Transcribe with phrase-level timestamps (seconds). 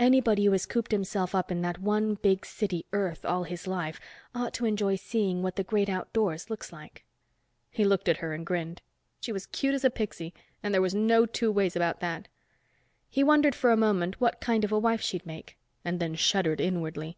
[0.00, 4.00] Anybody who has cooped himself up in that one big city, Earth, all his life
[4.34, 7.04] ought to enjoy seeing what the great outdoors looks like."
[7.70, 8.82] He looked at her and grinned.
[9.20, 12.26] She was cute as a pixie, and there were no two ways about that.
[13.08, 15.56] He wondered for a moment what kind of a wife she'd make.
[15.84, 17.16] And then shuddered inwardly.